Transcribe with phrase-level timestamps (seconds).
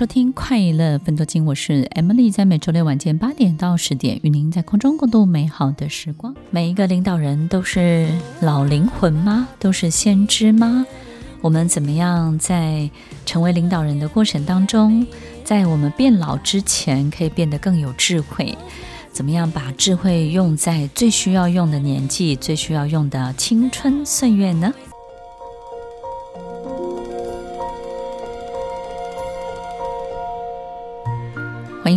[0.00, 6.34] 收听快乐分多金，我是 Emily，在每周六晚间八点到十点，与您在空中共度美好的时光。
[6.48, 8.08] 每一个领导人都是
[8.40, 9.46] 老灵魂吗？
[9.58, 10.86] 都是先知吗？
[11.42, 12.88] 我们怎么样在
[13.26, 15.06] 成为领导人的过程当中，
[15.44, 18.56] 在我们变老之前，可以变得更有智慧？
[19.12, 24.72] 怎么样把智慧用在最需要用的年纪，最需要用的青春岁月呢？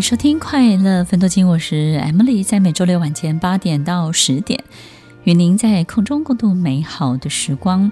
[0.04, 4.62] 收听快乐分多金，我是 Emily，在每周六晚间八点到十点，
[5.23, 7.90] 与您在空中共度美好的时光。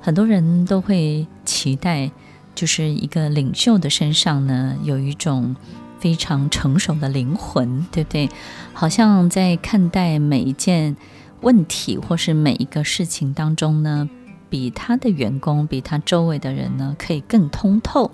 [0.00, 2.10] 很多人都会期待，
[2.56, 5.54] 就是一个领袖的身上呢，有一种
[6.00, 8.28] 非常成熟的灵魂，对不对？
[8.72, 10.96] 好像在看待每一件
[11.42, 14.10] 问题或是每一个事情当中呢，
[14.50, 18.10] 比他的员工，比他周围的人呢，可以更通透。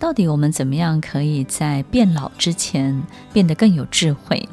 [0.00, 3.02] 到底我们怎么样可以在变老之前
[3.34, 4.48] 变得更有智慧？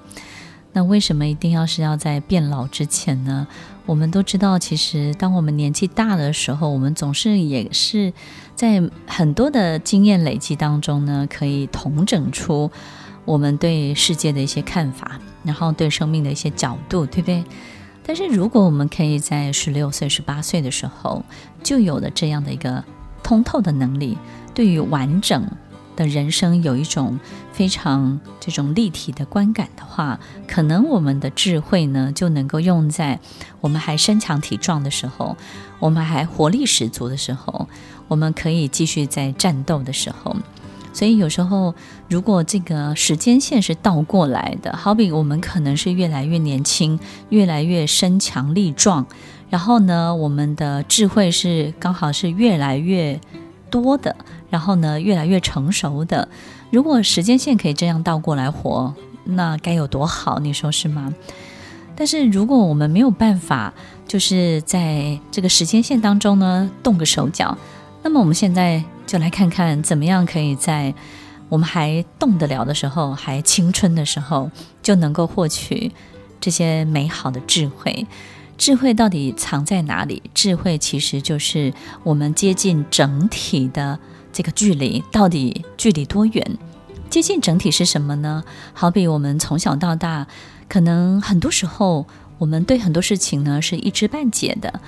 [0.74, 3.48] 那为什么一定要是要在变老之前呢？
[3.86, 8.12] 我们都知道，其实当我们年纪大的时候，我们总是也是
[8.56, 12.70] 在很多的经验累积当中呢，可以统整出
[13.24, 17.42] 我们对世界的一些看法，然后对生命的一些角度，对不对？
[18.06, 21.24] 但是如果我们可以在十六岁、十八岁的时候
[21.64, 22.84] 就有了这样的一个
[23.24, 24.18] 通透的能力。
[24.58, 25.48] 对于完整
[25.96, 27.20] 的人生有一种
[27.54, 33.20] 非常这种立体的观感的话，可能我们的智慧呢就能够用在
[33.62, 35.38] 我们还身强体壮的时候，
[35.78, 37.70] 我们还活力十足的时候，
[38.08, 40.36] 我们可以继续在战斗的时候。
[40.92, 41.76] 所以有时候，
[42.10, 49.06] 如果这个时间线是倒过来的，好比我们可能是越来越年轻，越来越身强力壮，
[49.52, 53.20] 然后呢，我们的智慧是刚好是越来越
[53.70, 54.16] 多的，
[54.50, 56.28] 然后呢，越来越成熟的。
[56.70, 58.94] 如果时间线可以这样倒过来活，
[59.24, 60.40] 那该有多好？
[60.40, 61.14] 你说是吗？
[61.96, 63.74] 但是如果我们没有办法，
[64.08, 67.58] 就是在这个时间线当中呢，动个手脚，
[68.04, 70.94] 那么我们现在就来看看，怎么样可以在
[71.50, 74.52] 我们还动得了的时候，还青春的时候，
[74.84, 75.92] 就能够获取
[76.40, 78.06] 这些美好的智慧。
[78.58, 80.22] 智慧到底藏在哪里？
[80.34, 84.00] 智慧其实就是我们接近整体的
[84.38, 86.58] 这个距离，到底距离多远？
[87.10, 88.44] 接近整体是什么呢？
[88.72, 90.28] 好比我们从小到大，
[90.70, 92.06] 可能很多时候
[92.38, 94.80] 我们对很多事情呢是一知半解的。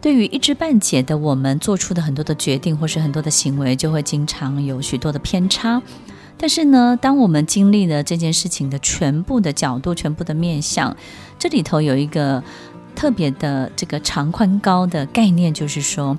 [0.00, 5.80] 对于一知半解的我们做出的很多的决定或是很多的行为，就会经常有许多的偏差。
[6.36, 10.96] 但是呢，当我们经历了这件事情的全部的角度、全部的面向，
[11.38, 12.42] 这里头有一个。
[12.96, 16.18] 特别的这个长宽高的概念，就是说，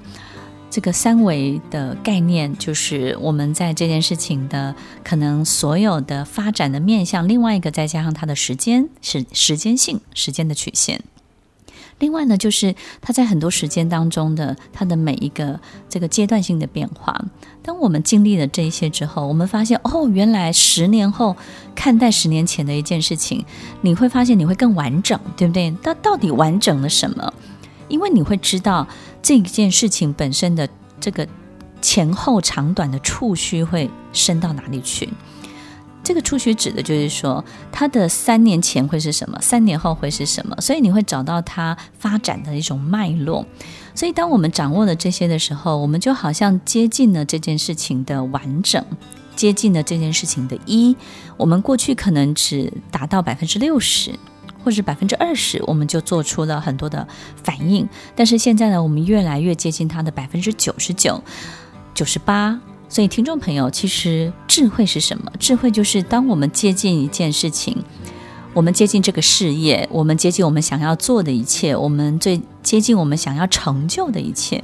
[0.70, 11.02] 这个三维的概念，就是我们在这件事情的可能所有的发展的面向，另外一个再加上它的时间是时间性时间的曲线。
[11.98, 15.60] 另外呢，就是它在很多时间当中的它的每一个
[15.90, 17.26] 这个阶段性的变化。
[17.62, 21.36] 当我们经历了这一些之后，我们发现哦，原来十年后
[21.76, 23.44] 看待十年前的一件事情，
[23.82, 25.76] 你会发现你会更完整，对不对？
[25.84, 27.34] 它到底完整了什么？
[27.90, 28.88] 因为你会知道
[29.22, 30.70] 这件事情本身的
[31.02, 31.28] 这个
[31.82, 35.10] 前后长短的触须会伸到哪里去。
[36.02, 43.46] 这个触须指的就是说，它的三年前会是什么，三年后会是什么，所以你会找到它发展的一种脉络。
[43.94, 48.84] 所以，当我们掌握了这些的时候，我们就好像接近了这件事情的完整，
[49.36, 50.96] 接近了这件事情的一。
[51.38, 54.18] 我们过去可能只达到百分之六十，
[54.70, 57.08] 或是百分之二十，我们就做出了很多的
[57.44, 57.90] 反应。
[58.16, 61.24] 但是现在呢，我们越来越接近它的百分之九十九、
[61.96, 62.62] 九十八。
[62.88, 65.32] 所以，听众朋友，其实智慧是什么？
[65.40, 67.84] 智慧就是当我们接近一件事情，
[68.54, 74.64] 我们接近这个事业，我们接近我们想要做的一切，我们最接近我们想要成就的一切。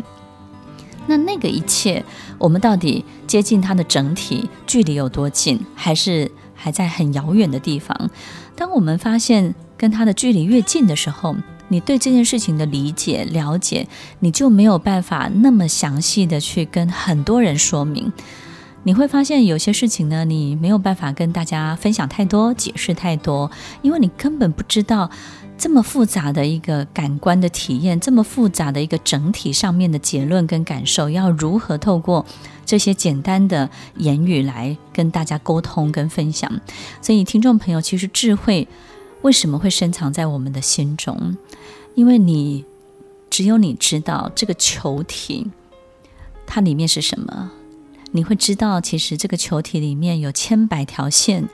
[1.07, 2.05] 那那个一切，
[2.37, 8.11] 我们到底接近它的整体距离有多近，还是还在很遥远的地方？
[8.55, 11.35] 当我们发现跟他的距离越近的时候，
[11.67, 13.87] 你对这件事情的理解、了解，
[14.19, 18.11] 你就没有办法那么详细的去跟很多人说明。
[18.83, 23.49] 你会发现有些事情呢，你没有办法跟大家分享太多、解释太多，
[23.81, 25.09] 因为你根本不知道
[25.57, 32.23] 这么复杂的一个感官的体验，这么复杂的一个整体上面的结论跟感受，要如何透过
[32.63, 33.67] 这些简单的
[33.97, 36.61] 言语来跟大家沟通跟分享。
[37.01, 38.67] 所以，听众朋友，其实智慧
[39.25, 41.35] 为什么会深藏在我们的心中？
[41.95, 42.63] 因为你
[43.27, 45.47] 只有你知道这个球体
[46.45, 47.51] 它里面是什么。
[48.11, 51.49] 你会知道，其实这个球体里面有千百条线，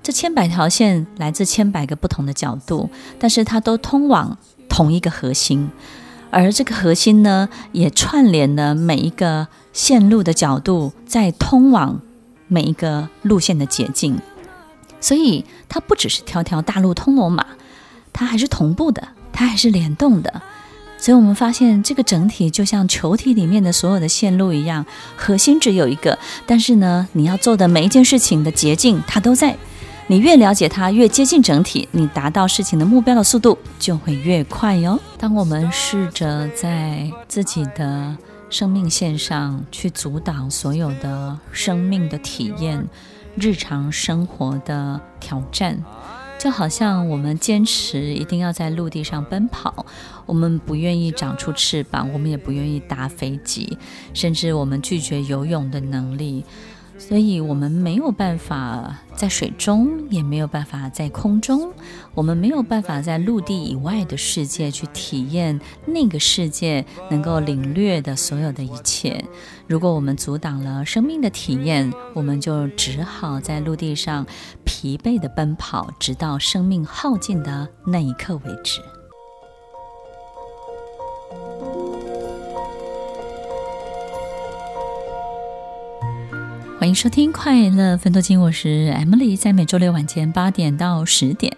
[0.00, 2.88] 这千百条线来自千百个不同的角度，
[3.18, 4.38] 但是它都通往
[4.68, 5.68] 同一个核心，
[6.30, 12.00] 而这个核心呢，也串联了每一个线路的角度，在通往
[12.46, 14.16] 每一个路线的捷径，
[15.00, 17.46] 所以它不只是条条大路通罗马，
[18.12, 20.42] 它还是同步的，它还是联动的。
[21.00, 24.84] 所以我们发现，这个整体就像球体里面的所有的线路一样，
[25.16, 26.18] 核心只有一个。
[26.44, 29.56] 但是呢，你要做的每一件事情的捷径，它都在。
[30.10, 34.98] 你越了解它，越接近整体，你达到事情的目标的速度就会越快哟。
[35.18, 38.16] 当我们试着在自己的
[38.48, 42.82] 生命线上去阻挡所有的生命的体验、
[43.40, 45.82] 日常生活的挑战。
[46.38, 49.84] 就好像我们坚持一定要在陆地上奔跑，
[50.24, 53.76] 我们不愿意长出翅膀，我们也不愿意搭飞机，
[54.14, 56.44] 甚至我们拒绝游泳的能力。
[56.98, 61.72] 所以，我们没有办法在水中，也没有办法在空中，
[62.12, 69.24] 我们没有办法在陆地以外的世界去体验那个世界能够领略的所有的一切。
[69.68, 74.26] 如果我们阻挡了生命的体验，我们就只好在陆地上
[74.64, 78.80] 疲惫地奔跑，直到生命耗尽的那一刻为止。
[86.78, 91.56] 欢迎收听快乐分多金，我是 Emily，在每周六晚间八点到十点，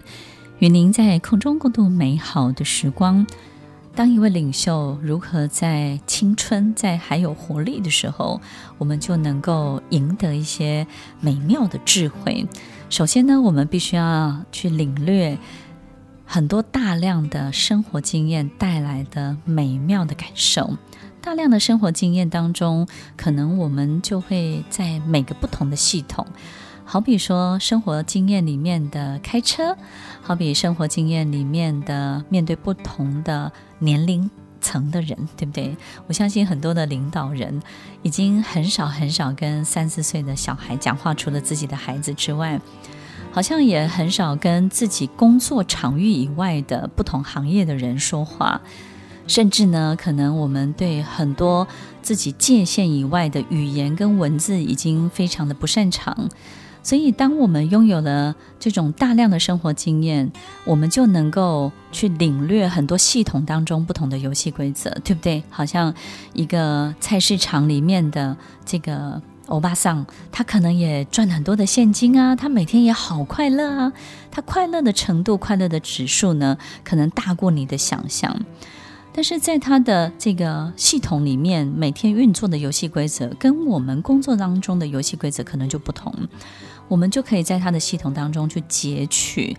[0.60, 3.26] 与您在空中共度美好的时光。
[3.94, 8.40] 当一位领袖如何在青春、在还有活力的时候，
[8.78, 10.86] 我们就能够赢得一些
[11.20, 12.46] 美妙的智慧。
[12.88, 15.36] 首先呢，我们必须要去领略
[16.24, 20.78] 很多大量的生活经验带来的美妙的感受。
[21.22, 26.26] 大量的生活经验当中，可能我们就会在每个不同的系统，
[26.84, 29.76] 好比说生活经验里面的开车，
[30.22, 34.30] 好比生活经验里面的面对不同的年龄
[34.62, 35.76] 层的人，对不对？
[36.06, 37.60] 我相信很多的领导人
[38.02, 42.58] 已经很少很少跟三四岁的小孩讲话，除了自己的孩子之外，
[43.30, 48.60] 好像也很少跟自己工作场域以外的不同行业的人说话。
[49.30, 51.68] 甚至呢，可能我们对很多
[52.02, 56.28] 自己界限以外的语言跟文字已经非常的不擅长，
[56.82, 60.32] 所以当我们拥有了这种大量的生活经验，
[60.64, 65.40] 我们就能够去领略很多系统当中不同的游戏规则，对不对？
[65.48, 65.94] 好像
[66.32, 68.36] 一个菜市场里面的
[68.66, 73.92] 这个欧巴桑，他可能也赚很多的现金啊，他每天也好快乐啊，
[74.32, 78.36] 他快乐的程度、快乐的指数呢，可能大过你的想象。
[79.12, 86.12] 但是在他的这个系统里面，每天运作的游戏规则跟我们工作当中的游戏规则可能就不同，
[86.88, 89.56] 我们就可以在他的系统当中去截取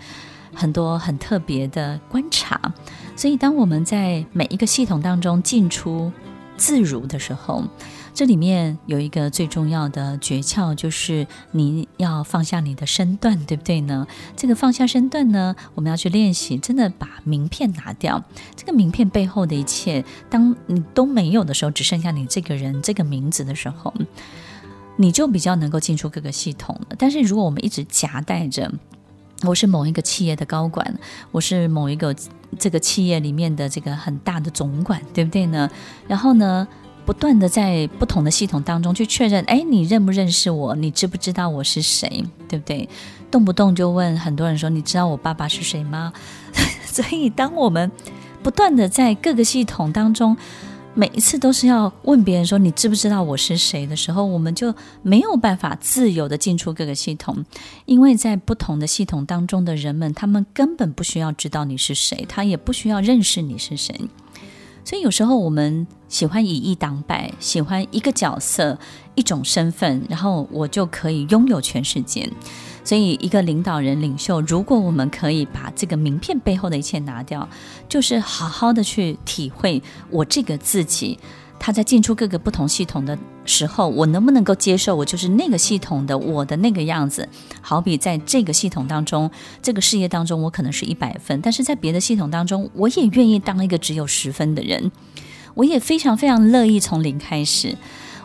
[0.54, 2.60] 很多很特别的观察。
[3.16, 6.12] 所以，当我们在每一个系统当中进出
[6.62, 7.64] 自如的时候，
[8.14, 14.06] 这里面有一个最重要的诀窍，就是你要放下你的身段，对不对呢？
[14.38, 18.24] 这个放下身段呢，我们要去练习，真的把名片拿掉。
[18.56, 23.92] 这个名片背后的一切，当你都没有的时候，只剩下你这个人这个名字的时候，
[24.98, 26.96] 你就比较能够进出各个系统了。
[27.00, 28.72] 但是如果我们一直夹带着，
[29.44, 31.00] 我是某一个企业的高管，
[31.32, 32.16] 我是某一个
[32.60, 35.70] 这个企业里面的这个很大的总管，对不对呢？
[36.08, 36.68] 然后呢，
[37.06, 40.76] 不断的在不同的系统当中去确认，哎，你认不认识我？
[40.76, 42.24] 你知不知道我是谁？
[42.48, 42.88] 对不对？
[43.32, 46.14] 动不动就问很多人说，你知道我爸爸是谁吗？
[46.86, 47.90] 所以，当我们
[48.44, 50.36] 不断的在各个系统当中，
[50.94, 57.46] 每一次都是要问别人说，你知不知道我是谁的时候，我们就没有办法自由的进出各个系统，
[57.86, 63.96] 因为在不同的系统当中的人们，他们根本不需要知道你是谁，他也不需要认识你是谁。
[64.84, 68.78] 所以有时候我们喜欢以一当百，喜欢一个角色、
[69.16, 72.30] 一种身份，然后我就可以拥有全世界。
[72.84, 77.48] 所以，一个领导人、领袖，如果我们可以把这个名片背后的一切拿掉，
[77.88, 81.20] 就是好好的去体会我这个自己，
[81.64, 83.16] 他在进出各个不同系统的
[83.46, 87.30] 时候，我能不能够接受我就是那个系统的我的那个样子？
[87.62, 89.30] 好比在这个系统当中，
[89.62, 94.92] 这个事业当中，我可能是一百分，但是在别的系统当中，我也愿意当一个只有十分的人，
[95.54, 97.78] 我也非常非常乐意从零开始。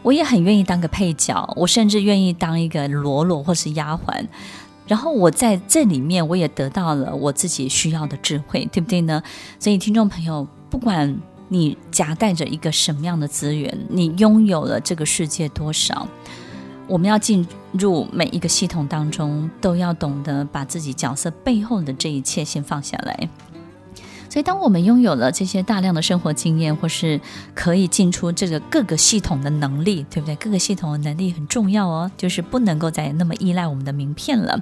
[0.03, 4.25] 我也很愿意当个配角，我甚至愿意当一个喽啰或是丫鬟，
[4.87, 9.23] 然后我在这里面我也得到了我自己需要的智慧，对不对呢？
[9.59, 16.07] 所以听众朋友，不管你夹带着一个什么样的资源，你拥有了这个世界多少，
[16.87, 23.29] 我们要进入每一个系统当中，都要懂得把自己角色背后的这一切先放下来。
[24.29, 27.19] 所以，当我们拥有了这些大量的生活经验，或是
[27.55, 30.37] 可以进出这个各个系统的能力，对不对？
[30.37, 34.61] 各个系统的能力很重要哦，就是不能够再那么依赖我们的名片了，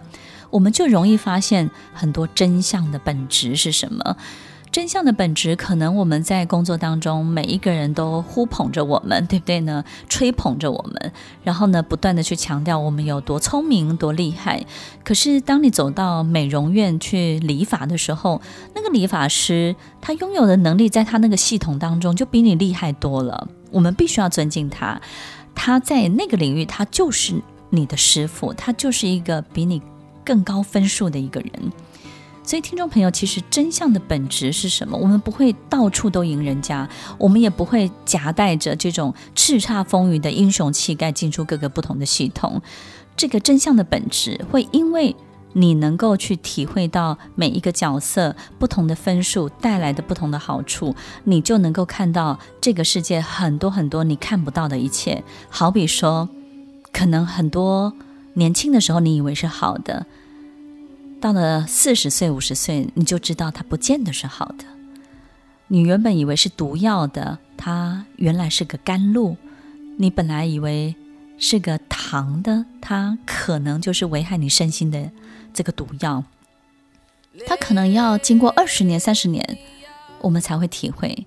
[0.51, 4.17] 我们就容易发现很多真相的本质是什么。
[4.75, 9.85] 真相的本质，可能我们在工作当中，每一个人都呼捧着我们，对不对呢？
[10.09, 11.13] 吹捧着我们，
[11.45, 14.67] 然后呢，不断地去强调我们有多聪明、多厉害。
[15.05, 18.43] 可是，当你走到美容院去理发的时候，
[18.75, 23.47] 那个理发师他拥有的能力，在他那个系统当中就比你厉害多了。
[23.71, 25.01] 我们必须要尊敬他，
[25.55, 27.41] 他在那个领域，他就是
[27.71, 29.81] 你的师傅，他就是一个比你
[30.25, 31.73] 更高分数的一个人。
[32.47, 34.99] 所以，听众朋友，其实真相的本质是什么？
[34.99, 36.87] 我们不会到处都赢人家，
[37.17, 42.61] 我们也不会夹带着这种叱咤风云的英雄气概进出各个不同的系统。
[43.17, 45.17] 这个真相的本质，会因为
[45.55, 55.25] 你能够去体会到每一个角色不同的分数带来的不同的好处，你就能够看到这个世界很多很多你看不到的一切。
[55.49, 56.29] 好比说，
[56.93, 57.95] 可能很多
[58.35, 60.05] 年轻的时候你以为是好的。
[61.21, 64.65] 到了四十岁、五十岁，你就知道它不见得是好的。
[65.69, 69.37] 你原本以为是毒药的，它原来是个甘露；
[69.97, 70.95] 你本来以为
[71.39, 75.11] 是个糖的，它可能就是危害你身心的
[75.55, 76.25] 这个毒药。
[77.47, 79.59] 它可能要经过二十年、三十年，
[80.21, 81.27] 我们才会体会。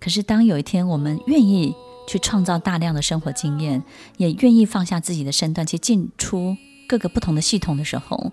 [0.00, 1.74] 可是当有一天我们愿意
[2.08, 3.82] 去创造大量的生活经验，
[4.16, 6.56] 也愿意放下自己的身段去进出
[6.88, 8.32] 各个不同的系统的时候，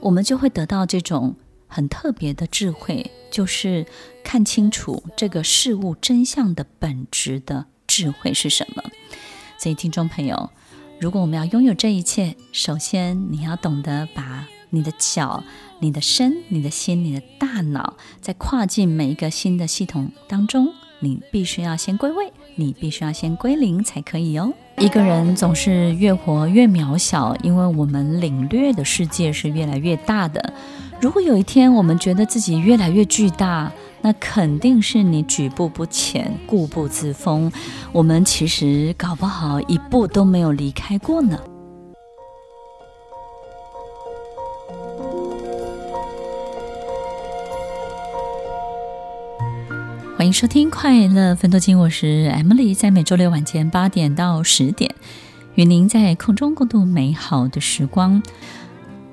[0.00, 3.86] 我们就会得到这种很特别的智慧，就是
[4.24, 8.82] 看清楚这个事物真相的本质的智慧是什么。
[9.58, 10.50] 所以，听众朋友，
[10.98, 15.44] 如果我们要拥有这一切，首先你要懂得把你的脚、
[15.80, 24.52] 你的身、你的心、你的大脑，在跨进每一个新的系统当中，你必须要先归位，你必须要先归零才可以哦。
[24.80, 30.54] 一个人总是越活越渺小，因为我们领略的世界是越来越大的。
[30.98, 33.70] 如果有一天我们觉得自己越来越巨大，
[34.00, 37.52] 那肯定是你举步不前、固步自封。
[37.92, 41.38] 我们其实搞不好一步都没有离开过呢。
[50.20, 54.94] 欢迎收听《快乐分多金》，我是 Emily，在每周六晚间八点到十点，
[55.54, 58.22] 与您在空中共度美好的时光。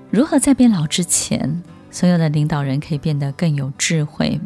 [0.10, 4.42] 如何在变老之前，所有的领导人可以变得更有智慧？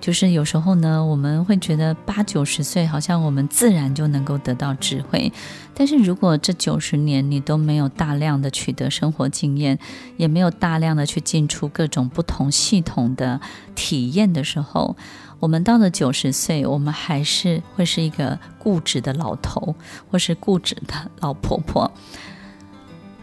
[0.00, 5.32] 就是有时候呢，我们会觉得八九十岁好像我们自然就能够得到智慧，
[5.74, 9.76] 但是如果这九十年你都没有大量的取得生活经验，
[10.16, 13.40] 也没有大量的去进出各种不同系统的
[13.74, 14.96] 体验的时候，
[15.40, 19.74] 我们到了九十岁，我们还是会是一个固执的老头，
[20.10, 21.90] 或是固执的老婆婆。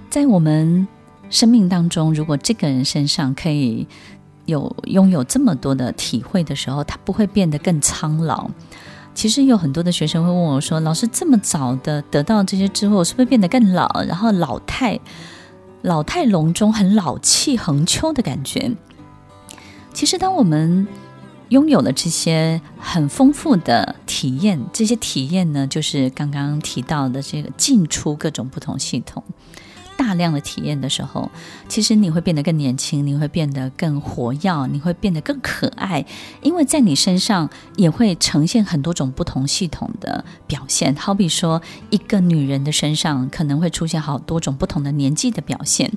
[0.10, 0.88] 在我们
[1.30, 3.86] 生命当中，如果这个人身上可以
[4.46, 8.50] 有拥有这么多的体会的时候，他不会变得更苍老。
[9.14, 13.88] 其实有很多的学生会问我说：“老师，这么早的得到这些之后，是不是变得更老？
[14.08, 15.00] 然后老态
[15.82, 18.72] 老态龙钟，很老气横秋的感觉？”
[19.94, 20.86] 其实，当我们
[21.50, 29.24] 拥有了这些很丰富的体验，这些体验呢，就是刚刚提到的这个进出各种不同系统。
[29.98, 31.32] 大量的体验的时候，
[31.68, 36.06] 其实你会变得更年轻，你会变得更活跃，你会变得更可爱，
[36.42, 40.94] 因为在你身上也会呈现很多种不同系统的表现。
[40.96, 45.92] 好比说，一个女人的身上可能会出现好多种不同的年纪的表现，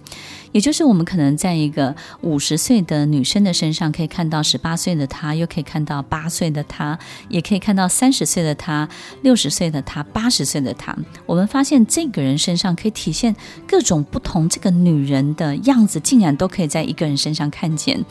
[0.52, 8.88] 也就是我们可能在一个五十岁的女生的身上可以看到十八岁的她，又可以看到八岁的她，也可以看到三十岁的她、
[9.22, 10.96] 六十岁的她、八十岁的她。
[11.26, 13.34] 我们发现这个人身上可以体现
[13.66, 13.87] 各种。
[13.88, 18.04] 种不同这个女人的样子，竟然都可以在一个人身上看见，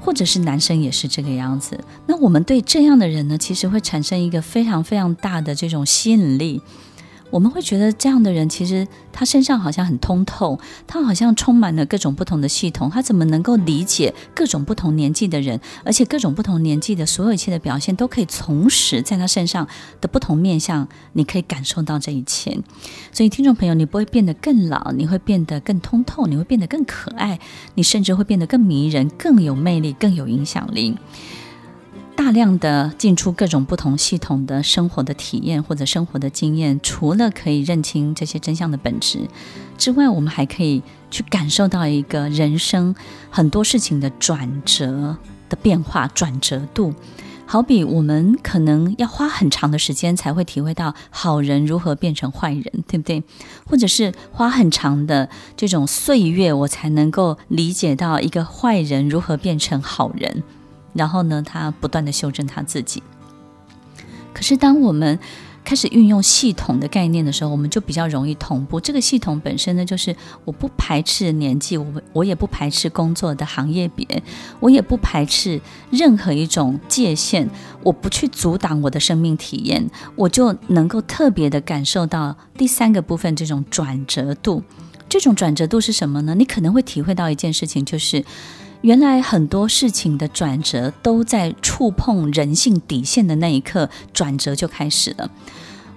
[0.00, 1.78] 或者是男生也是这个样子。
[2.06, 6.60] 那我们对这样的人呢，其实会产生一个非常非常大的这种吸引力。
[7.36, 12.88] 我们会觉得这样的人，其实他身上好像很通透，他好像充满了各种不同的系统。
[12.88, 19.68] 他怎么能够理解各种不同年纪的人，而且各种不同年纪的所有一切的表现，都可以同时在他身上
[20.00, 22.58] 的不同面向，你可以感受到这一切。
[23.12, 27.38] 所以，听众朋友，你不会变得更老，你会变得更通透，你会变得更可爱，
[27.74, 30.96] 你甚至会变得更迷人、更有魅力、更有影响力。
[32.16, 39.28] 大量的进出各种不同系统的生活的体验或者生活的经验，除了可以认清这些真相的本质
[39.76, 42.94] 之外，我们还可以去感受到一个人生
[43.30, 45.16] 很多事情的转折
[45.48, 46.94] 的变化、转折度。
[47.48, 53.22] 好比我们可能要花很长的时间才会体会到好人如何变成坏人，对不对？
[53.64, 60.42] 或者是花很长的这种岁月，我才能够理解到一个坏人如何变成好人。
[60.96, 63.02] 然后呢，他不断地修正他自己。
[64.32, 65.18] 可是，当我们
[65.64, 68.78] 开始运用系统的概念的时候，我们就比较容易同步。
[68.78, 74.22] 这个系统本身呢，就是我不排斥年纪，我我也不排斥工作的行业别，
[74.60, 75.60] 我也不排斥
[75.90, 77.48] 任何一种界限，
[77.82, 84.62] 我不去阻挡我的生命体验，我就能够特别的感受到第三个部分这种转折度。
[85.08, 86.34] 这种转折度是什么呢？
[86.34, 88.22] 你可能会体会到一件事情，就是。
[88.86, 95.28] 原来很多事情的转折都在触碰人性底线的那一刻，转折就开始了。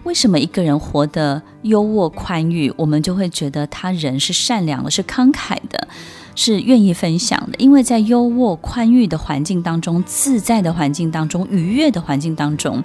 [0.05, 5.87] 为什么一个人活得优渥宽裕，我们就会觉得他人是善良的，是慷慨的，
[6.33, 7.59] 是愿意分享的？
[7.59, 12.83] 因为在优渥宽裕的环境当中，自在的环境当中，愉悦的环境当中，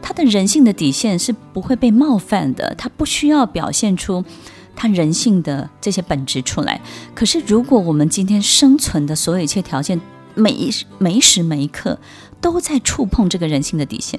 [0.00, 4.24] 他的人性的底线是不会被冒犯的，他不需要表现出。
[4.74, 6.80] 他人性的这些本质出来，
[7.14, 10.00] 可是如果我们今天生存的所有一切条件，
[10.34, 11.98] 每一每一时每一刻
[12.40, 14.18] 都在触碰这个人性的底线，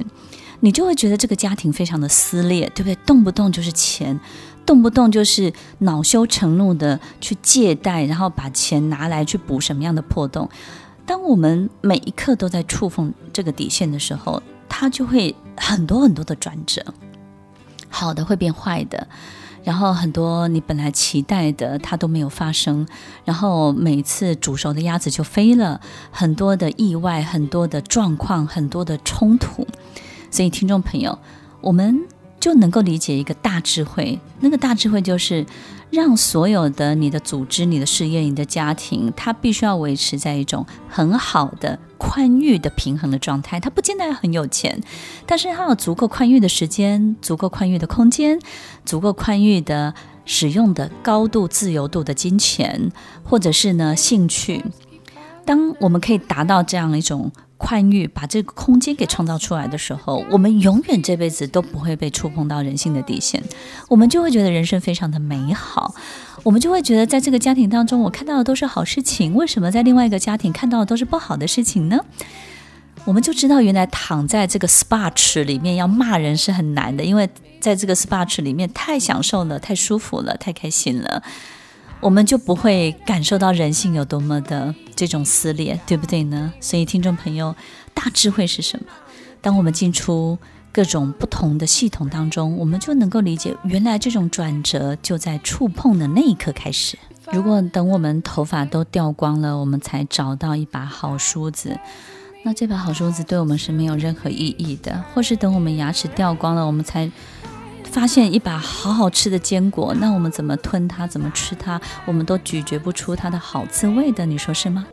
[0.59, 2.95] 你就会觉得这个家庭非常的撕裂，对不对？
[3.05, 4.19] 动不动就是钱，
[4.65, 10.47] 动不动就是恼羞成怒的去借贷，然后把钱拿来去补什么样的破洞。
[11.05, 16.85] 当我们每一刻都在触碰这个底线的时候，它就会很多很多的转折，
[17.89, 19.07] 好的会变坏的。
[19.63, 22.87] 然后很多你本来期待的，它都没有发生。
[23.23, 25.79] 然后每次煮熟的鸭子就飞了，
[26.11, 29.67] 很多的意外，很多的状况，很多的冲突。
[30.29, 31.19] 所以听众朋友，
[31.61, 32.07] 我们
[32.41, 34.19] 就能够理解一个大智慧。
[34.41, 35.45] 那个大智慧就是。
[35.91, 43.59] 让所有的你的组织、你的事业、你的家庭，它必须要维持在一种很好的宽裕的平衡的状态。
[43.59, 44.81] 它不见得很有钱，
[45.25, 48.39] 但是它有足够宽裕的时间、足够宽裕的空间、
[48.85, 52.89] 足够宽裕的使用的高度自由度的金钱，
[53.25, 54.63] 或者是呢兴趣。
[55.43, 57.29] 当我们可以达到这样一种。
[57.61, 63.41] 宽裕，把这个空间给创造出来的时候，我们永远这辈子都不会被触碰到人性的底线，
[63.87, 65.93] 我们就会觉得人生非常的美好，
[66.43, 71.99] 我们就会觉得在这个家庭当中，我看到的都是好事情，为什么在另外一个家庭看到的都是不好的事情呢？
[73.05, 81.23] 我们就知道，原来躺在这个 SPA 池里面要骂人是很难的，因为在这个 SPA 池里面太享受了，太舒服了，太开心了。
[82.01, 86.51] 我们就不会感受到人性有多么的这种撕裂，对不对呢？
[86.59, 87.55] 所以，听众朋友，
[87.93, 88.87] 大智慧是什么？
[89.39, 90.35] 当我们进出
[90.71, 96.97] 各种不同的系统当中，我们就能够理解，原来这种转折就在触碰的那一刻开始。
[97.31, 101.79] 如果等我们头发都掉光了，我们才找到一把好梳子，
[102.43, 107.11] 那这把好梳子对我们是没有任何意义的；或是等我们牙齿掉光了，我们才。
[107.91, 114.87] 发现一把好好吃的坚果，那我们怎么吞它，怎么吃它，我们都咀嚼不出它的好滋味的，你说是吗？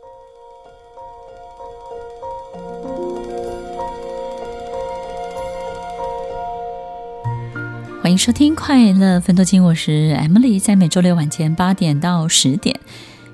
[8.01, 12.81] 欢迎收听快乐分多金，我是 Emily，在每周六晚间八点到十点，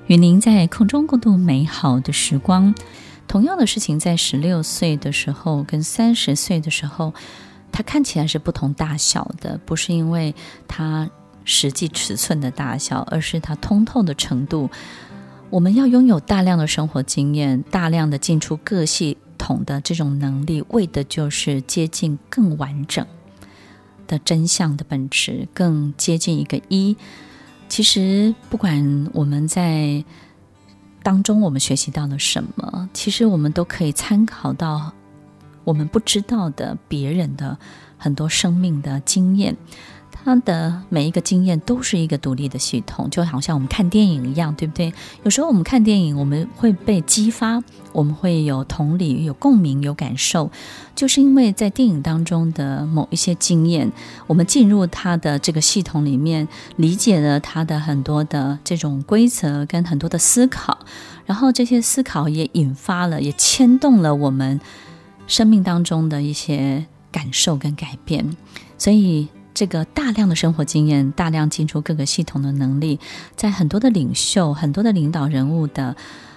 [0.06, 2.72] 与您在空中共度美好的时光。
[3.26, 7.12] 同样的事情，在十六岁的时候跟三十岁的时候。
[7.72, 10.34] 它看起来是不同大小的，不是因为
[10.66, 11.08] 它
[11.44, 14.70] 实际尺寸的大小，而是它通透的程度。
[15.48, 23.06] 我们要拥有大量的生活经验，大量的进出各系统的这种能力，为的就是接近更完整
[24.08, 26.96] 的真相的本质，更接近一个一。
[27.68, 30.04] 其实，不管我们在
[31.02, 34.92] 当中我们学习到了什么，其实我们都可以参考到
[35.66, 37.58] 我们不知道的别人的
[37.98, 39.56] 很多生命的经验。
[40.24, 44.92] 他的每一个经验都是一个独立的系统，就好像我们看电影一样，对不对？
[45.22, 50.50] 有时候我们看电影，我们会被激发，我们会有同理、有共鸣、有感受，
[50.96, 53.92] 就是因为在电影当中的某一些经验，
[54.26, 60.78] 我们进入他的这个系统里面，理解了他的很多的这种规则跟很多的思考，
[61.24, 64.60] 然后这些思考也引发了，也牵动了我们
[65.26, 68.36] 生命当中的一些感受跟改变，
[68.78, 69.28] 所以。
[69.58, 73.00] 这个大量的生活经验，大量进出各个系统的能力，
[73.36, 75.96] 在很多的领袖、很多的领导人物的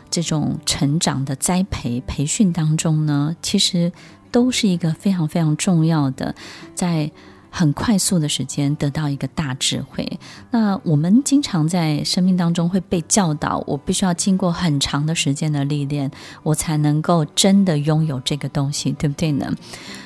[0.10, 3.92] 这种成长的栽培培训当中呢，其实
[4.32, 6.34] 都是一个非常非常重要的，
[6.74, 7.12] 在。
[7.50, 10.20] 很快速的时间得到一个大智慧。
[10.52, 16.10] 那我们经常在生命当中会被教导，我必须要经过很长的时间的历练，
[16.44, 19.52] 我才能够真的拥有这个东西，对不对呢？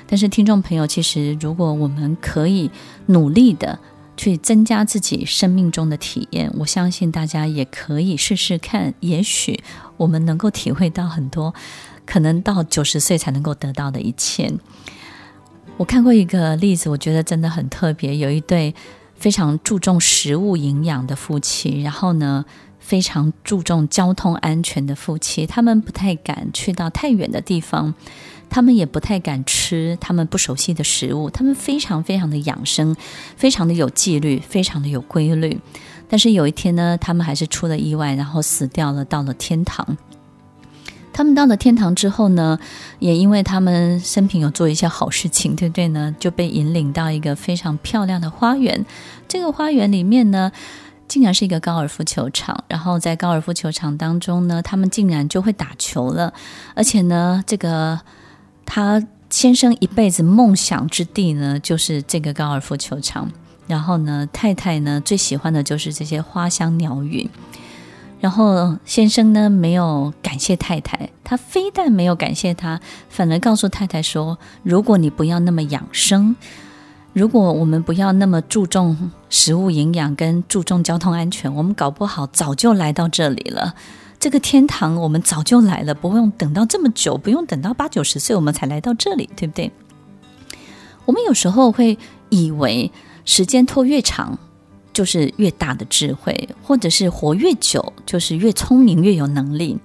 [0.07, 2.69] 但是听众朋友，其实如果我们可以
[3.07, 3.79] 努力的
[4.15, 9.63] 去增加自己生命中的体验，我相信大家也可以试试看，也许
[9.97, 11.53] 我们能够体会到很多
[12.05, 14.51] 可能到九十岁才能够得到的一切。
[15.75, 18.15] 我看过一个例子，我觉得真的很特别。
[18.15, 18.73] 有一对
[19.15, 22.45] 非常注重食物营养的夫妻，然后呢，
[22.79, 27.93] 非常注重交通安全的夫妻，他们不太敢去到太远的地方，
[28.49, 32.95] 他们也不太敢吃他们不熟悉的食物，他们非常非常的养生，
[33.35, 35.59] 非常的有纪律，非常的有规律。
[36.07, 39.97] 但是有一天呢，他们还是出了意外，然后死掉了，到了天堂。
[41.13, 42.59] 他们到了天堂之后呢，
[42.99, 46.13] 也因为他们生平有做一些好事情，对不对呢？
[46.19, 48.83] 就被引领到一个非常漂亮的花园。
[49.27, 50.51] 这个花园里面呢，
[51.07, 52.63] 竟然是一个高尔夫球场。
[52.67, 56.33] 然后在高尔夫球场当中呢，他们竟然就会打球了。
[56.73, 58.01] 而且呢，这个
[58.65, 63.31] 他先生一辈子梦想之地呢，就是这个高尔夫球场。
[63.65, 67.29] 然后呢，太太呢最喜欢的就是这些花香鸟语。
[68.23, 76.33] 然后先生呢，没有感谢太太，他非但没有感谢他，反而告诉太太说：“如果你不要那么养生，
[77.11, 83.75] 如果我们不要那么注重食物营养跟注重交通安全，我们搞不好早就来到这里了。
[84.21, 89.69] 这个天堂我们早就来了，不用等到这么久，不用等到八九十岁我们才来到这里，对不对？
[91.03, 91.97] 我们有时候会
[92.29, 92.89] 以为
[93.25, 94.39] 时间拖越长。”
[94.93, 99.79] 就是越大的智慧，或者是活越久，就是越聪明、越有能力，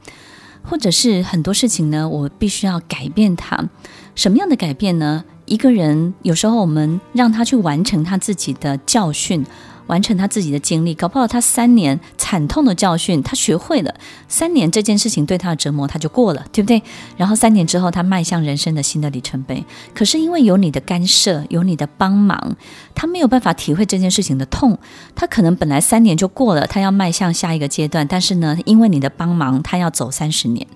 [0.62, 3.68] 或者是很多事情呢，我必须要改变它。
[4.14, 5.24] 什么样的改变呢？
[5.46, 9.44] 一个人有时候我们让他去完成他自己的教训。
[9.88, 13.94] 完成他自己的经历，搞不好他三年惨痛的教训，他学会了。
[14.28, 16.82] 三年这件事情对他的折磨，他就过了，对不对？
[17.16, 19.64] 然后三年之后，他迈向人生的新的里程碑。
[19.92, 22.56] 可是因为有你的干涉，有你的帮忙，
[22.94, 24.78] 他没有办法体会这件事情的痛。
[25.14, 30.66] 他可能本来三年就过了，他要迈向下一个阶段，但是呢，因为你的帮忙，他要走三十年，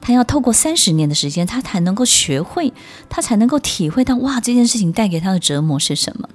[0.00, 2.72] 他要透过三十年的时间，他才能够学会，
[3.08, 6.28] 他才能够体会到哇，这件事情带给他的折磨是什么。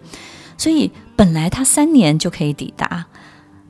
[0.57, 3.05] 所以本来他三年就可以抵达，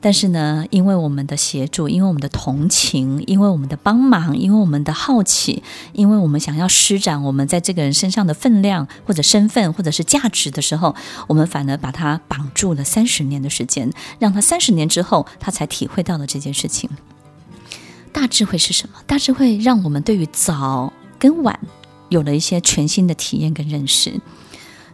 [0.00, 10.94] 但是呢，因为我们的协助，因为我们的同情，因为我们的帮忙，因为我们的好奇，因为我们想要施展我们在这个人身上的分量或者身份或者是价值的时候，
[11.26, 16.88] 我们反而把他绑住了三十年的时间，让他三十年之后他才体会到了这件事情。
[18.12, 18.94] 大智慧是什么？
[19.06, 21.58] 大智慧让我们对于早跟晚
[22.08, 24.20] 有了一些全新的体验跟认识。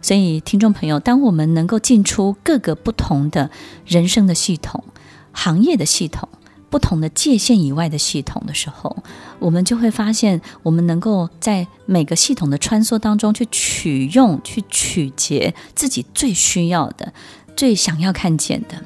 [0.05, 3.49] 所以，听众朋友，当我们能够进出各个不同的
[3.87, 4.83] 人生的系统、
[5.31, 6.29] 行业的系统、
[6.69, 8.95] 不同的界限以外的系统的时候，
[9.39, 17.11] 我们就会发现，我们能够在每个系统的穿梭当中去取用、去取决自己最需要的、
[17.55, 18.83] 最想要看见的。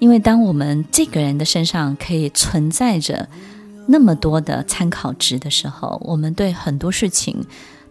[0.00, 3.26] 因为当我们这个人的身上可以存在着
[3.86, 7.46] 那么多的参考值的时候，我们对很多事情。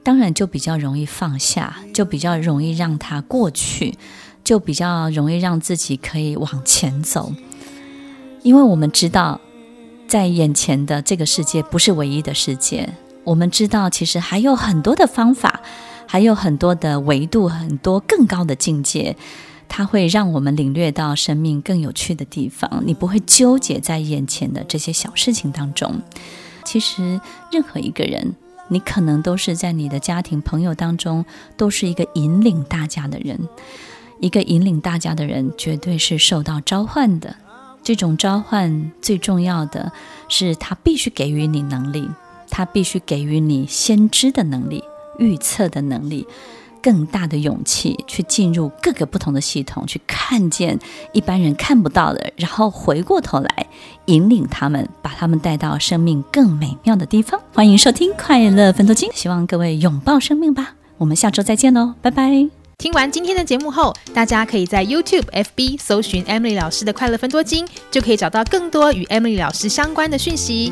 [0.06, 3.98] 当然就比较容易放下，就比较容易让它过去，
[4.44, 7.34] 就比较容易让自己可以往前走。
[8.44, 9.42] 因为我们知道，
[10.08, 12.88] 在眼前的这个世界不是唯一的世界。
[13.24, 15.62] 我们知道，其实还有很多的方法，
[16.06, 19.18] 还有很多的维度，很多更高的境界。
[19.68, 22.84] 它会让我们领略到生命更有趣的地方。
[22.86, 26.00] 你不会纠结在眼前的这些小事情当中。
[26.64, 27.20] 其实，
[27.52, 28.36] 任何一个人，
[28.68, 31.26] 你可能都是在你的家庭、朋友当中，
[31.56, 33.40] 都是一个引领大家的人。
[34.20, 37.36] 一个引领大家的人，绝对是受到召唤的。
[37.84, 39.92] 这种召唤最重要的
[40.30, 42.10] 是，他必须给予你能力，
[42.50, 44.84] 他必须给予你先知的能力、
[45.20, 46.26] 预测的能力。
[46.86, 50.78] 更大的勇气去进入各个不同的系统，去看见
[51.14, 53.68] 一般人看不到的，然后回过头来
[54.06, 57.42] 引领他们，把他们带到生命更美妙的地方。
[57.56, 60.76] 欢迎收听《快乐分多金》，希望各位拥抱生命吧。
[61.00, 62.48] 我们下周再见喽，拜拜。
[62.78, 70.72] 听完今天的节目后，大家可以在 YouTube、FB 搜寻 Emily 老师的《快乐分多金》，就可以找到更多与 Emily 老师相关的讯息。